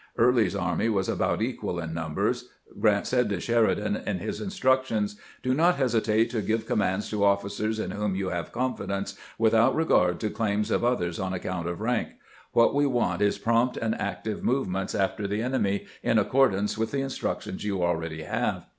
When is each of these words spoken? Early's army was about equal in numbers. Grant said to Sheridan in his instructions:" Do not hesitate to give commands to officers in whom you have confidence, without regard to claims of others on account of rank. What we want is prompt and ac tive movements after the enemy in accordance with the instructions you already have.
Early's 0.17 0.55
army 0.55 0.89
was 0.89 1.07
about 1.07 1.43
equal 1.43 1.77
in 1.79 1.93
numbers. 1.93 2.49
Grant 2.79 3.05
said 3.05 3.29
to 3.29 3.39
Sheridan 3.39 3.95
in 3.97 4.17
his 4.17 4.41
instructions:" 4.41 5.15
Do 5.43 5.53
not 5.53 5.75
hesitate 5.75 6.31
to 6.31 6.41
give 6.41 6.65
commands 6.65 7.07
to 7.11 7.23
officers 7.23 7.77
in 7.77 7.91
whom 7.91 8.15
you 8.15 8.29
have 8.29 8.51
confidence, 8.51 9.15
without 9.37 9.75
regard 9.75 10.19
to 10.21 10.31
claims 10.31 10.71
of 10.71 10.83
others 10.83 11.19
on 11.19 11.33
account 11.33 11.67
of 11.67 11.81
rank. 11.81 12.13
What 12.51 12.73
we 12.73 12.87
want 12.87 13.21
is 13.21 13.37
prompt 13.37 13.77
and 13.77 13.93
ac 13.93 14.17
tive 14.23 14.43
movements 14.43 14.95
after 14.95 15.27
the 15.27 15.43
enemy 15.43 15.85
in 16.01 16.17
accordance 16.17 16.79
with 16.79 16.89
the 16.89 17.01
instructions 17.01 17.63
you 17.63 17.83
already 17.83 18.23
have. 18.23 18.65